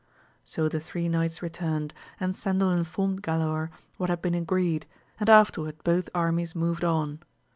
[0.45, 4.87] So the three knights returned, and Cendil informed Galaor what had been agreed,
[5.19, 7.19] and afterward both armies moved on.